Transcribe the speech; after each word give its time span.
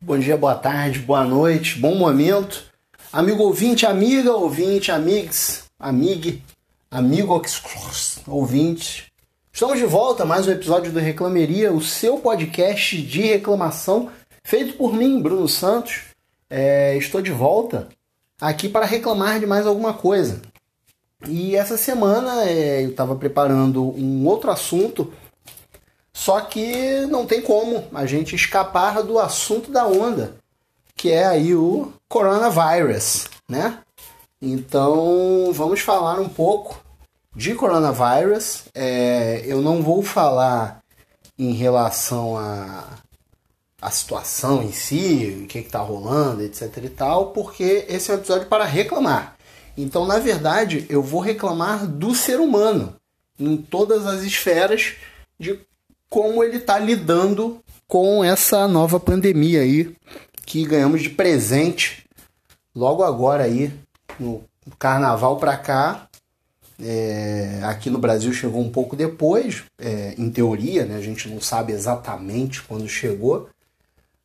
Bom 0.00 0.16
dia, 0.16 0.36
boa 0.36 0.54
tarde, 0.54 1.00
boa 1.00 1.24
noite, 1.24 1.76
bom 1.80 1.96
momento. 1.96 2.62
Amigo 3.12 3.42
ouvinte, 3.42 3.84
amiga, 3.84 4.32
ouvinte, 4.32 4.92
amigos, 4.92 5.64
amigue, 5.76 6.40
amigo, 6.88 7.42
ouvinte. 8.28 9.12
Estamos 9.52 9.76
de 9.76 9.84
volta 9.84 10.24
mais 10.24 10.46
um 10.46 10.52
episódio 10.52 10.92
do 10.92 11.00
Reclameria, 11.00 11.72
o 11.72 11.82
seu 11.82 12.18
podcast 12.18 13.02
de 13.02 13.22
reclamação, 13.22 14.08
feito 14.44 14.74
por 14.74 14.94
mim, 14.94 15.20
Bruno 15.20 15.48
Santos. 15.48 16.02
É, 16.48 16.96
estou 16.96 17.20
de 17.20 17.32
volta 17.32 17.88
aqui 18.40 18.68
para 18.68 18.86
reclamar 18.86 19.40
de 19.40 19.46
mais 19.46 19.66
alguma 19.66 19.92
coisa. 19.92 20.40
E 21.26 21.56
essa 21.56 21.76
semana 21.76 22.44
é, 22.44 22.84
eu 22.84 22.90
estava 22.90 23.16
preparando 23.16 23.82
um 23.82 24.24
outro 24.28 24.48
assunto, 24.48 25.12
só 26.18 26.40
que 26.40 27.06
não 27.06 27.24
tem 27.24 27.40
como 27.40 27.84
a 27.94 28.04
gente 28.04 28.34
escapar 28.34 29.04
do 29.04 29.20
assunto 29.20 29.70
da 29.70 29.86
onda, 29.86 30.34
que 30.96 31.12
é 31.12 31.24
aí 31.24 31.54
o 31.54 31.92
coronavirus, 32.08 33.28
né? 33.48 33.78
Então 34.42 35.52
vamos 35.52 35.78
falar 35.78 36.18
um 36.18 36.28
pouco 36.28 36.82
de 37.36 37.54
coronavírus. 37.54 38.64
É, 38.74 39.44
eu 39.46 39.62
não 39.62 39.80
vou 39.80 40.02
falar 40.02 40.80
em 41.38 41.52
relação 41.52 42.36
a 42.36 42.84
a 43.80 43.92
situação 43.92 44.60
em 44.60 44.72
si, 44.72 45.42
o 45.44 45.46
que 45.46 45.60
está 45.60 45.78
rolando, 45.78 46.42
etc 46.42 46.78
e 46.82 46.88
tal, 46.88 47.26
porque 47.26 47.86
esse 47.88 48.10
é 48.10 48.14
um 48.14 48.18
episódio 48.18 48.48
para 48.48 48.64
reclamar. 48.64 49.36
Então, 49.76 50.04
na 50.04 50.18
verdade, 50.18 50.84
eu 50.88 51.00
vou 51.00 51.20
reclamar 51.20 51.86
do 51.86 52.12
ser 52.12 52.40
humano 52.40 52.96
em 53.38 53.56
todas 53.56 54.04
as 54.04 54.22
esferas 54.22 54.96
de 55.38 55.67
como 56.08 56.42
ele 56.42 56.56
está 56.58 56.78
lidando 56.78 57.60
com 57.86 58.22
essa 58.22 58.68
nova 58.68 59.00
pandemia 59.00 59.60
aí 59.60 59.94
que 60.44 60.64
ganhamos 60.64 61.02
de 61.02 61.10
presente 61.10 62.06
logo 62.74 63.02
agora 63.02 63.44
aí 63.44 63.72
no 64.18 64.42
carnaval 64.78 65.36
para 65.36 65.56
cá. 65.56 66.08
É, 66.80 67.60
aqui 67.64 67.90
no 67.90 67.98
Brasil 67.98 68.32
chegou 68.32 68.60
um 68.60 68.70
pouco 68.70 68.94
depois, 68.94 69.64
é, 69.80 70.14
em 70.16 70.30
teoria, 70.30 70.84
né? 70.84 70.96
A 70.96 71.00
gente 71.00 71.28
não 71.28 71.40
sabe 71.40 71.72
exatamente 71.72 72.62
quando 72.62 72.88
chegou, 72.88 73.48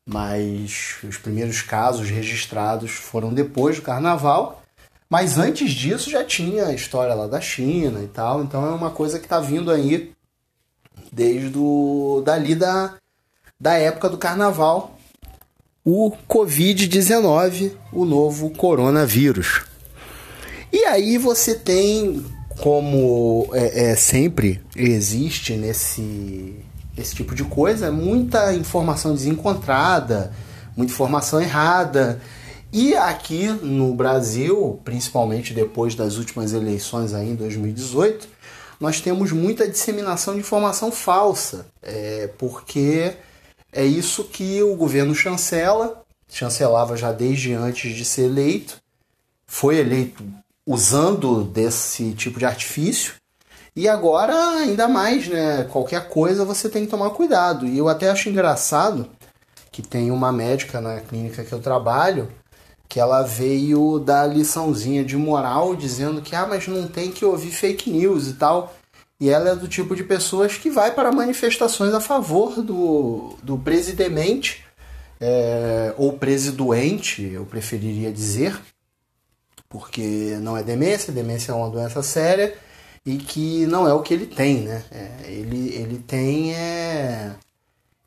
mas 0.05 0.97
os 1.03 1.17
primeiros 1.17 1.63
casos 1.63 2.09
registrados 2.09 2.91
foram 2.91 3.33
depois 3.33 3.77
do 3.77 3.81
carnaval. 3.81 4.61
Mas 5.09 5.38
antes 5.38 5.72
disso 5.72 6.09
já 6.09 6.23
tinha 6.23 6.67
a 6.67 6.73
história 6.73 7.13
lá 7.13 7.27
da 7.27 7.41
China 7.41 8.02
e 8.02 8.07
tal, 8.07 8.44
então 8.44 8.66
é 8.66 8.69
uma 8.69 8.91
coisa 8.91 9.19
que 9.19 9.25
está 9.25 9.39
vindo 9.39 9.72
aí 9.72 10.13
desde 11.14 11.58
o, 11.58 12.22
dali 12.25 12.56
da, 12.56 12.95
da 13.59 13.73
época 13.73 14.09
do 14.09 14.17
carnaval. 14.17 14.97
O 15.86 16.11
Covid-19, 16.30 17.72
o 17.92 18.06
novo 18.06 18.50
coronavírus. 18.50 19.61
E 20.72 20.86
aí 20.86 21.17
você 21.17 21.56
tem, 21.56 22.25
como 22.61 23.50
é, 23.53 23.91
é, 23.91 23.95
sempre 23.95 24.61
existe 24.75 25.53
nesse 25.53 26.56
esse 26.95 27.16
tipo 27.16 27.34
de 27.34 27.44
coisa, 27.44 27.91
muita 27.91 28.53
informação 28.53 29.16
desencontrada, 29.16 30.31
muita 30.78 30.94
informação 30.94 31.41
errada. 31.41 32.22
E 32.72 32.95
aqui 32.95 33.47
no 33.47 33.94
Brasil, 33.94 34.80
principalmente 34.84 35.53
depois 35.53 35.95
das 35.95 36.17
últimas 36.17 36.53
eleições 36.53 37.14
aí 37.14 37.30
em 37.30 37.36
2018, 37.36 38.28
nós 38.79 39.02
temos 39.02 39.31
muita 39.31 39.67
disseminação 39.67 40.33
de 40.33 40.41
informação 40.41 40.91
falsa, 40.91 41.67
é, 41.81 42.29
porque 42.38 43.13
é 43.71 43.85
isso 43.85 44.25
que 44.25 44.61
o 44.61 44.75
governo 44.75 45.16
chancela, 45.16 46.03
chancelava 46.29 46.97
já 46.97 47.11
desde 47.11 47.53
antes 47.53 47.95
de 47.95 48.05
ser 48.05 48.23
eleito, 48.23 48.77
foi 49.45 49.77
eleito 49.77 50.23
usando 50.66 51.44
desse 51.44 52.13
tipo 52.13 52.39
de 52.39 52.45
artifício, 52.45 53.13
e 53.75 53.88
agora 53.88 54.35
ainda 54.59 54.88
mais, 54.88 55.28
né? 55.28 55.63
Qualquer 55.63 56.07
coisa 56.07 56.45
você 56.45 56.69
tem 56.69 56.85
que 56.85 56.91
tomar 56.91 57.09
cuidado. 57.09 57.66
E 57.66 57.75
eu 57.75 57.90
até 57.90 58.09
acho 58.09 58.29
engraçado 58.29 59.09
que 59.72 59.81
tem 59.81 60.11
uma 60.11 60.31
médica 60.31 60.79
na 60.79 61.00
clínica 61.00 61.44
que 61.44 61.51
eu 61.51 61.59
trabalho 61.59 62.31
que 62.88 62.99
ela 62.99 63.23
veio 63.23 63.99
dar 63.99 64.27
liçãozinha 64.27 65.03
de 65.03 65.17
moral 65.17 65.75
dizendo 65.75 66.21
que 66.21 66.35
ah, 66.35 66.45
mas 66.47 66.67
não 66.67 66.88
tem 66.88 67.11
que 67.11 67.25
ouvir 67.25 67.51
fake 67.51 67.89
news 67.89 68.27
e 68.27 68.33
tal. 68.33 68.73
E 69.19 69.29
ela 69.29 69.51
é 69.51 69.55
do 69.55 69.67
tipo 69.67 69.95
de 69.95 70.03
pessoas 70.03 70.57
que 70.57 70.69
vai 70.69 70.91
para 70.91 71.11
manifestações 71.11 71.93
a 71.93 72.01
favor 72.01 72.61
do, 72.61 73.35
do 73.41 73.57
presidente 73.57 74.63
é, 75.19 75.93
ou 75.97 76.13
presidoente, 76.13 77.23
eu 77.23 77.45
preferiria 77.45 78.11
dizer, 78.11 78.59
porque 79.69 80.38
não 80.41 80.57
é 80.57 80.63
demência, 80.63 81.13
demência 81.13 81.53
é 81.53 81.55
uma 81.55 81.69
doença 81.69 82.03
séria 82.03 82.53
e 83.05 83.17
que 83.17 83.66
não 83.66 83.88
é 83.88 83.93
o 83.93 84.01
que 84.01 84.13
ele 84.13 84.25
tem, 84.25 84.61
né? 84.61 84.83
É, 84.91 85.31
ele, 85.31 85.73
ele 85.73 85.99
tem 85.99 86.53
é, 86.53 87.31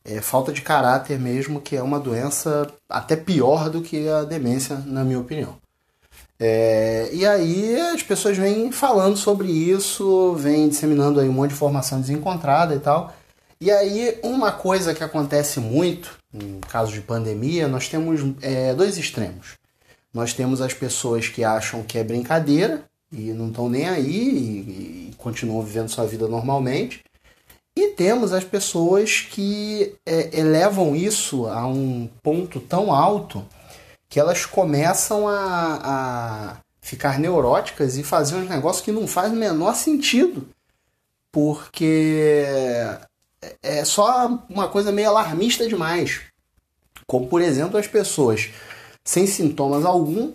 é 0.06 0.20
falta 0.20 0.52
de 0.52 0.62
caráter 0.62 1.18
mesmo, 1.18 1.60
que 1.60 1.76
é 1.76 1.82
uma 1.82 1.98
doença 1.98 2.70
até 2.88 3.16
pior 3.16 3.68
do 3.68 3.82
que 3.82 4.08
a 4.08 4.22
demência, 4.22 4.80
na 4.86 5.04
minha 5.04 5.18
opinião. 5.18 5.56
É, 6.38 7.08
e 7.12 7.26
aí 7.26 7.80
as 7.80 8.02
pessoas 8.02 8.36
vêm 8.36 8.70
falando 8.70 9.16
sobre 9.16 9.48
isso, 9.50 10.34
vêm 10.34 10.68
disseminando 10.68 11.18
aí 11.18 11.28
um 11.28 11.32
monte 11.32 11.50
de 11.50 11.56
informação 11.56 12.00
desencontrada 12.00 12.74
e 12.74 12.78
tal. 12.78 13.14
E 13.60 13.70
aí 13.70 14.18
uma 14.22 14.52
coisa 14.52 14.94
que 14.94 15.02
acontece 15.02 15.58
muito, 15.58 16.18
em 16.32 16.60
caso 16.68 16.92
de 16.92 17.00
pandemia, 17.00 17.66
nós 17.66 17.88
temos 17.88 18.20
é, 18.42 18.74
dois 18.74 18.98
extremos. 18.98 19.54
Nós 20.12 20.32
temos 20.32 20.60
as 20.60 20.74
pessoas 20.74 21.28
que 21.28 21.42
acham 21.42 21.82
que 21.82 21.98
é 21.98 22.04
brincadeira 22.04 22.84
e 23.10 23.32
não 23.32 23.48
estão 23.48 23.68
nem 23.68 23.88
aí 23.88 24.04
e, 24.06 25.10
e 25.10 25.14
continuam 25.16 25.62
vivendo 25.62 25.88
sua 25.88 26.06
vida 26.06 26.28
normalmente. 26.28 27.02
E 27.76 27.88
temos 27.88 28.32
as 28.32 28.42
pessoas 28.42 29.20
que 29.20 29.94
é, 30.06 30.38
elevam 30.38 30.96
isso 30.96 31.46
a 31.46 31.66
um 31.66 32.08
ponto 32.22 32.58
tão 32.58 32.90
alto 32.90 33.44
que 34.08 34.18
elas 34.18 34.46
começam 34.46 35.28
a, 35.28 35.80
a 35.82 36.56
ficar 36.80 37.18
neuróticas 37.18 37.98
e 37.98 38.02
fazer 38.02 38.36
uns 38.36 38.48
negócios 38.48 38.84
que 38.84 38.92
não 38.92 39.06
faz 39.06 39.30
o 39.32 39.36
menor 39.36 39.74
sentido. 39.74 40.48
Porque 41.30 42.64
é 43.62 43.84
só 43.84 44.42
uma 44.48 44.68
coisa 44.68 44.90
meio 44.90 45.10
alarmista 45.10 45.68
demais. 45.68 46.22
Como, 47.06 47.28
por 47.28 47.42
exemplo, 47.42 47.78
as 47.78 47.86
pessoas 47.86 48.48
sem 49.04 49.26
sintomas 49.26 49.84
algum 49.84 50.32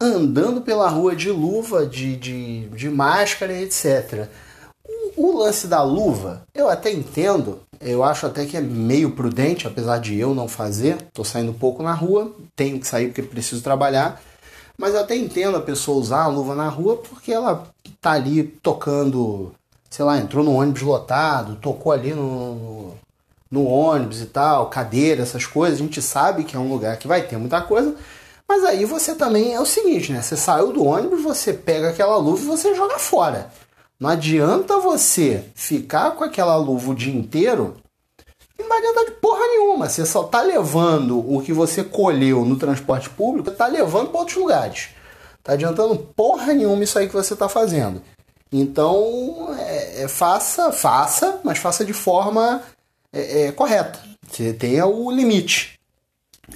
andando 0.00 0.60
pela 0.60 0.88
rua 0.88 1.16
de 1.16 1.30
luva, 1.30 1.86
de, 1.86 2.16
de, 2.16 2.68
de 2.68 2.90
máscara, 2.90 3.58
etc. 3.58 4.28
O 5.16 5.38
lance 5.38 5.68
da 5.68 5.82
luva, 5.82 6.42
eu 6.52 6.68
até 6.68 6.90
entendo, 6.90 7.60
eu 7.80 8.02
acho 8.02 8.26
até 8.26 8.44
que 8.44 8.56
é 8.56 8.60
meio 8.60 9.12
prudente, 9.12 9.66
apesar 9.66 9.98
de 9.98 10.18
eu 10.18 10.34
não 10.34 10.48
fazer. 10.48 10.96
Estou 11.06 11.24
saindo 11.24 11.52
pouco 11.54 11.82
na 11.82 11.92
rua, 11.92 12.32
tenho 12.56 12.80
que 12.80 12.86
sair 12.86 13.06
porque 13.06 13.22
preciso 13.22 13.62
trabalhar. 13.62 14.20
Mas 14.76 14.94
eu 14.94 15.00
até 15.00 15.14
entendo 15.14 15.56
a 15.56 15.60
pessoa 15.60 15.98
usar 15.98 16.24
a 16.24 16.28
luva 16.28 16.54
na 16.54 16.68
rua 16.68 16.96
porque 16.96 17.32
ela 17.32 17.64
tá 18.00 18.12
ali 18.12 18.42
tocando, 18.42 19.52
sei 19.88 20.04
lá, 20.04 20.18
entrou 20.18 20.42
no 20.42 20.54
ônibus 20.54 20.82
lotado, 20.82 21.56
tocou 21.56 21.92
ali 21.92 22.12
no, 22.12 22.92
no 23.48 23.66
ônibus 23.66 24.20
e 24.20 24.26
tal, 24.26 24.66
cadeira, 24.68 25.22
essas 25.22 25.46
coisas. 25.46 25.78
A 25.78 25.82
gente 25.82 26.02
sabe 26.02 26.42
que 26.42 26.56
é 26.56 26.58
um 26.58 26.68
lugar 26.68 26.96
que 26.96 27.06
vai 27.06 27.22
ter 27.22 27.36
muita 27.36 27.60
coisa. 27.60 27.94
Mas 28.48 28.64
aí 28.64 28.84
você 28.84 29.14
também 29.14 29.54
é 29.54 29.60
o 29.60 29.64
seguinte, 29.64 30.12
né? 30.12 30.20
Você 30.20 30.36
saiu 30.36 30.72
do 30.72 30.84
ônibus, 30.84 31.22
você 31.22 31.52
pega 31.52 31.90
aquela 31.90 32.16
luva 32.16 32.42
e 32.42 32.46
você 32.46 32.74
joga 32.74 32.98
fora. 32.98 33.50
Não 34.04 34.10
adianta 34.10 34.78
você 34.80 35.46
ficar 35.54 36.10
com 36.10 36.22
aquela 36.22 36.54
luva 36.56 36.90
o 36.90 36.94
dia 36.94 37.14
inteiro 37.14 37.78
e 38.58 38.62
não 38.62 38.68
vai 38.68 38.76
adiantar 38.76 39.06
de 39.06 39.12
porra 39.12 39.46
nenhuma. 39.46 39.88
Você 39.88 40.04
só 40.04 40.24
tá 40.24 40.42
levando 40.42 41.18
o 41.20 41.40
que 41.40 41.54
você 41.54 41.82
colheu 41.82 42.44
no 42.44 42.58
transporte 42.58 43.08
público, 43.08 43.50
tá 43.50 43.66
levando 43.66 44.10
para 44.10 44.20
outros 44.20 44.36
lugares. 44.36 44.90
Tá 45.42 45.54
adiantando 45.54 45.96
porra 45.96 46.52
nenhuma 46.52 46.84
isso 46.84 46.98
aí 46.98 47.08
que 47.08 47.14
você 47.14 47.34
tá 47.34 47.48
fazendo. 47.48 48.02
Então, 48.52 49.56
é, 49.58 50.02
é, 50.02 50.06
faça, 50.06 50.70
faça, 50.70 51.40
mas 51.42 51.56
faça 51.56 51.82
de 51.82 51.94
forma 51.94 52.60
é, 53.10 53.44
é 53.44 53.52
correta. 53.52 53.98
Você 54.30 54.52
tenha 54.52 54.84
o 54.84 55.10
limite 55.10 55.80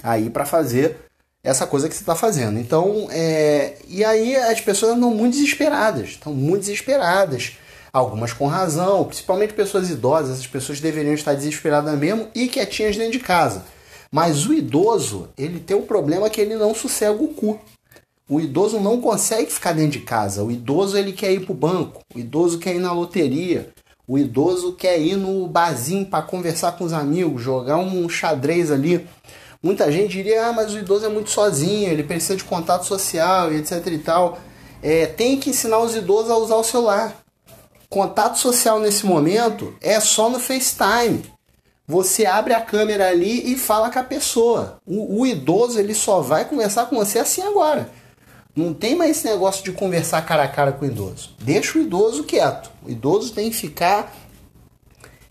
aí 0.03 0.29
para 0.29 0.45
fazer 0.45 1.08
essa 1.43 1.65
coisa 1.65 1.87
que 1.87 1.95
você 1.95 2.01
está 2.01 2.15
fazendo. 2.15 2.59
Então, 2.59 3.07
é... 3.11 3.77
e 3.87 4.03
aí 4.03 4.35
as 4.35 4.61
pessoas 4.61 4.93
andam 4.93 5.11
muito 5.11 5.33
desesperadas, 5.33 6.09
estão 6.09 6.33
muito 6.33 6.61
desesperadas. 6.61 7.57
Algumas 7.91 8.33
com 8.33 8.45
razão, 8.45 9.03
principalmente 9.05 9.53
pessoas 9.53 9.89
idosas, 9.89 10.33
essas 10.33 10.47
pessoas 10.47 10.79
deveriam 10.79 11.13
estar 11.13 11.33
desesperadas 11.33 11.97
mesmo 11.97 12.27
e 12.35 12.47
quietinhas 12.47 12.95
dentro 12.95 13.13
de 13.13 13.19
casa. 13.19 13.65
Mas 14.11 14.45
o 14.45 14.53
idoso, 14.53 15.29
ele 15.37 15.59
tem 15.59 15.75
um 15.75 15.85
problema 15.85 16.29
que 16.29 16.39
ele 16.39 16.55
não 16.55 16.73
sossega 16.75 17.21
o 17.21 17.29
cu. 17.29 17.59
O 18.27 18.39
idoso 18.39 18.79
não 18.79 19.01
consegue 19.01 19.51
ficar 19.51 19.73
dentro 19.73 19.99
de 19.99 20.01
casa. 20.01 20.43
O 20.43 20.51
idoso 20.51 20.95
ele 20.95 21.13
quer 21.13 21.31
ir 21.31 21.45
para 21.45 21.51
o 21.51 21.55
banco. 21.55 22.01
O 22.13 22.19
idoso 22.19 22.59
quer 22.59 22.75
ir 22.75 22.79
na 22.79 22.93
loteria. 22.93 23.69
O 24.07 24.17
idoso 24.17 24.73
quer 24.73 24.99
ir 24.99 25.15
no 25.15 25.47
barzinho 25.47 26.05
para 26.05 26.23
conversar 26.23 26.73
com 26.73 26.83
os 26.83 26.93
amigos, 26.93 27.41
jogar 27.41 27.77
um 27.77 28.07
xadrez 28.07 28.71
ali. 28.71 29.07
Muita 29.61 29.91
gente 29.91 30.11
diria, 30.13 30.47
ah, 30.47 30.53
mas 30.53 30.73
o 30.73 30.79
idoso 30.79 31.05
é 31.05 31.09
muito 31.09 31.29
sozinho, 31.29 31.91
ele 31.91 32.03
precisa 32.03 32.35
de 32.35 32.45
contato 32.45 32.85
social 32.85 33.51
e 33.51 33.57
etc 33.57 33.85
e 33.87 33.97
tal. 33.97 34.39
É, 34.81 35.05
tem 35.05 35.37
que 35.37 35.49
ensinar 35.49 35.79
os 35.79 35.95
idosos 35.95 36.31
a 36.31 36.37
usar 36.37 36.55
o 36.55 36.63
celular. 36.63 37.15
Contato 37.89 38.37
social 38.39 38.79
nesse 38.79 39.05
momento 39.05 39.75
é 39.81 39.99
só 39.99 40.29
no 40.29 40.39
FaceTime. 40.39 41.23
Você 41.85 42.25
abre 42.25 42.53
a 42.53 42.61
câmera 42.61 43.09
ali 43.09 43.51
e 43.51 43.57
fala 43.57 43.89
com 43.89 43.99
a 43.99 44.03
pessoa. 44.03 44.79
O, 44.85 45.21
o 45.21 45.27
idoso 45.27 45.79
ele 45.79 45.93
só 45.93 46.21
vai 46.21 46.45
conversar 46.45 46.85
com 46.85 46.95
você 46.95 47.19
assim 47.19 47.41
agora. 47.41 47.89
Não 48.55 48.73
tem 48.73 48.95
mais 48.95 49.11
esse 49.11 49.25
negócio 49.25 49.63
de 49.63 49.71
conversar 49.71 50.21
cara 50.21 50.43
a 50.43 50.47
cara 50.47 50.71
com 50.71 50.85
o 50.85 50.87
idoso. 50.87 51.35
Deixa 51.39 51.77
o 51.77 51.81
idoso 51.81 52.23
quieto. 52.23 52.71
O 52.85 52.89
idoso 52.89 53.33
tem 53.33 53.49
que 53.49 53.55
ficar 53.55 54.13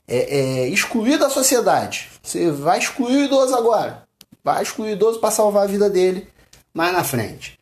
é, 0.07 0.39
é, 0.39 0.69
excluído 0.69 1.21
da 1.21 1.31
sociedade. 1.31 2.11
Você 2.23 2.51
vai 2.51 2.79
excluir 2.79 3.17
o 3.17 3.25
idoso 3.25 3.55
agora. 3.55 4.08
Vai 4.55 4.63
excluir 4.63 4.91
o 4.91 4.93
idoso 4.93 5.21
para 5.21 5.31
salvar 5.31 5.65
a 5.65 5.67
vida 5.67 5.91
dele 5.91 6.27
mais 6.73 6.93
na 6.93 7.05
frente. 7.05 7.59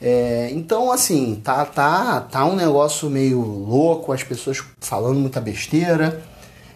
É, 0.00 0.48
então, 0.52 0.92
assim, 0.92 1.40
tá, 1.42 1.64
tá, 1.64 2.20
tá 2.20 2.44
um 2.44 2.54
negócio 2.54 3.10
meio 3.10 3.40
louco, 3.40 4.12
as 4.12 4.22
pessoas 4.22 4.62
falando 4.78 5.18
muita 5.18 5.40
besteira, 5.40 6.22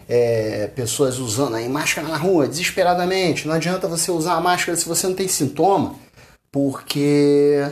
é, 0.09 0.67
pessoas 0.75 1.17
usando 1.17 1.55
aí 1.55 1.69
máscara 1.69 2.07
na 2.07 2.17
rua 2.17 2.47
desesperadamente. 2.47 3.47
Não 3.47 3.55
adianta 3.55 3.87
você 3.87 4.11
usar 4.11 4.33
a 4.33 4.41
máscara 4.41 4.77
se 4.77 4.87
você 4.87 5.07
não 5.07 5.15
tem 5.15 5.27
sintoma, 5.27 5.95
porque 6.51 7.65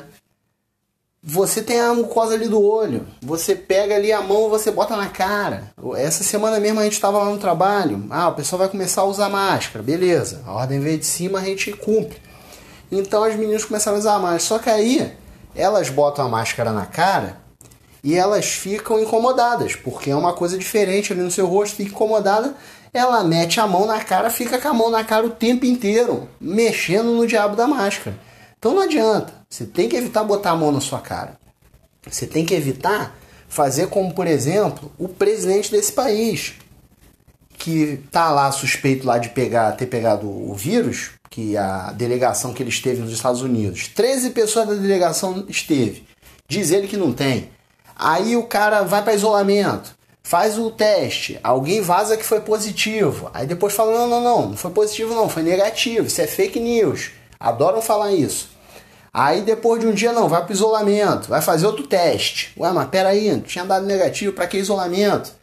você 1.24 1.62
tem 1.62 1.80
a 1.80 1.94
mucosa 1.94 2.34
ali 2.34 2.48
do 2.48 2.64
olho. 2.64 3.06
Você 3.22 3.54
pega 3.54 3.96
ali 3.96 4.12
a 4.12 4.22
mão, 4.22 4.50
você 4.50 4.72
bota 4.72 4.98
na 4.98 5.08
cara. 5.08 5.72
Essa 5.96 6.24
semana 6.24 6.60
mesmo 6.60 6.80
a 6.80 6.84
gente 6.84 6.94
estava 6.94 7.20
lá 7.20 7.26
no 7.26 7.38
trabalho. 7.38 8.08
Ah, 8.10 8.30
o 8.30 8.34
pessoal 8.34 8.60
vai 8.60 8.70
começar 8.70 9.02
a 9.02 9.06
usar 9.06 9.30
máscara. 9.30 9.84
Beleza. 9.84 10.42
A 10.48 10.54
ordem 10.54 10.80
veio 10.80 10.98
de 10.98 11.06
cima, 11.06 11.40
a 11.40 11.44
gente 11.44 11.72
cumpre. 11.74 12.18
Então 12.92 13.24
as 13.24 13.36
meninas 13.36 13.64
começaram 13.64 13.98
a 13.98 14.00
usar 14.00 14.18
máscara. 14.18 14.40
Só 14.40 14.58
que 14.58 14.70
aí 14.70 15.14
elas 15.56 15.90
botam 15.90 16.26
a 16.26 16.30
máscara 16.30 16.72
na 16.72 16.88
cara 16.88 17.38
e 18.04 18.16
elas 18.16 18.46
ficam 18.46 19.00
incomodadas, 19.00 19.76
porque 19.76 20.10
é 20.10 20.16
uma 20.16 20.34
coisa 20.34 20.58
diferente 20.58 21.14
ali 21.14 21.22
no 21.22 21.30
seu 21.30 21.46
rosto, 21.46 21.76
fica 21.76 21.92
incomodada. 21.92 22.56
Ela 22.92 23.24
mete 23.24 23.60
a 23.60 23.68
mão 23.68 23.86
na 23.86 24.04
cara, 24.04 24.32
fica 24.32 24.58
com 24.58 24.68
a 24.68 24.74
mão 24.74 24.90
na 24.90 25.04
cara 25.04 25.26
o 25.26 25.30
tempo 25.30 25.66
inteiro, 25.66 26.28
mexendo 26.40 27.12
no 27.12 27.28
diabo 27.28 27.56
da 27.56 27.68
máscara. 27.68 28.18
Então 28.58 28.74
não 28.74 28.82
adianta. 28.82 29.41
Você 29.52 29.66
tem 29.66 29.90
que 29.90 29.98
evitar 29.98 30.24
botar 30.24 30.52
a 30.52 30.56
mão 30.56 30.72
na 30.72 30.80
sua 30.80 31.02
cara. 31.02 31.38
Você 32.10 32.26
tem 32.26 32.46
que 32.46 32.54
evitar 32.54 33.18
fazer 33.50 33.88
como, 33.88 34.14
por 34.14 34.26
exemplo, 34.26 34.90
o 34.98 35.10
presidente 35.10 35.70
desse 35.70 35.92
país, 35.92 36.54
que 37.58 38.02
tá 38.10 38.32
lá 38.32 38.50
suspeito 38.54 39.06
lá 39.06 39.18
de 39.18 39.28
pegar, 39.30 39.74
ter 39.74 39.88
pegado 39.88 40.26
o 40.26 40.56
vírus, 40.56 41.12
que 41.30 41.58
a 41.58 41.92
delegação 41.92 42.54
que 42.54 42.64
ele 42.64 42.70
esteve 42.70 43.02
nos 43.02 43.12
Estados 43.12 43.42
Unidos, 43.42 43.90
13 43.90 44.30
pessoas 44.30 44.70
da 44.70 44.74
delegação 44.74 45.46
esteve. 45.50 46.08
Diz 46.48 46.72
ele 46.72 46.88
que 46.88 46.96
não 46.96 47.12
tem. 47.12 47.50
Aí 47.94 48.38
o 48.38 48.44
cara 48.44 48.84
vai 48.84 49.04
para 49.04 49.14
isolamento, 49.14 49.94
faz 50.24 50.58
o 50.58 50.72
teste, 50.72 51.38
alguém 51.44 51.82
vaza 51.82 52.16
que 52.16 52.24
foi 52.24 52.40
positivo. 52.40 53.30
Aí 53.34 53.46
depois 53.46 53.74
fala: 53.74 53.92
"Não, 53.92 54.08
não, 54.08 54.22
não, 54.22 54.50
não 54.50 54.58
foi 54.58 54.72
positivo 54.72 55.14
não, 55.14 55.28
foi 55.28 55.44
negativo. 55.44 56.08
Isso 56.08 56.22
é 56.22 56.26
fake 56.26 56.60
news". 56.60 57.12
Adoram 57.38 57.82
falar 57.82 58.14
isso. 58.14 58.50
Aí 59.14 59.42
depois 59.42 59.82
de 59.82 59.88
um 59.88 59.94
dia 59.94 60.14
não, 60.14 60.30
vai 60.30 60.44
pro 60.44 60.54
isolamento, 60.54 61.28
vai 61.28 61.42
fazer 61.42 61.66
outro 61.66 61.86
teste. 61.86 62.54
Ué, 62.58 62.72
mas 62.72 62.88
peraí, 62.90 63.42
tinha 63.42 63.66
dado 63.66 63.86
negativo, 63.86 64.32
para 64.32 64.48
que 64.48 64.58
isolamento? 64.58 65.34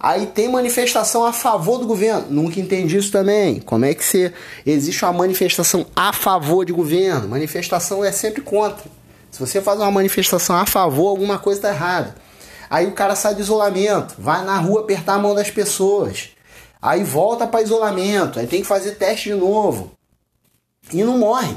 Aí 0.00 0.26
tem 0.26 0.48
manifestação 0.48 1.26
a 1.26 1.32
favor 1.32 1.78
do 1.78 1.86
governo. 1.86 2.26
Nunca 2.30 2.60
entendi 2.60 2.96
isso 2.96 3.10
também. 3.10 3.60
Como 3.60 3.84
é 3.84 3.92
que 3.92 4.04
você 4.04 4.32
existe 4.64 5.04
uma 5.04 5.12
manifestação 5.12 5.86
a 5.94 6.12
favor 6.12 6.64
de 6.64 6.72
governo? 6.72 7.28
Manifestação 7.28 8.04
é 8.04 8.12
sempre 8.12 8.40
contra. 8.40 8.84
Se 9.30 9.40
você 9.40 9.60
faz 9.60 9.78
uma 9.80 9.90
manifestação 9.90 10.56
a 10.56 10.64
favor, 10.64 11.08
alguma 11.08 11.38
coisa 11.38 11.58
está 11.58 11.70
errada. 11.70 12.14
Aí 12.70 12.86
o 12.86 12.92
cara 12.92 13.16
sai 13.16 13.34
do 13.34 13.40
isolamento, 13.40 14.14
vai 14.18 14.44
na 14.44 14.58
rua 14.58 14.80
apertar 14.80 15.14
a 15.14 15.18
mão 15.18 15.34
das 15.34 15.50
pessoas. 15.50 16.30
Aí 16.80 17.02
volta 17.02 17.46
para 17.46 17.62
isolamento, 17.62 18.38
aí 18.38 18.46
tem 18.46 18.60
que 18.60 18.66
fazer 18.66 18.92
teste 18.92 19.30
de 19.30 19.34
novo. 19.34 19.92
E 20.92 21.02
não 21.02 21.18
morre. 21.18 21.56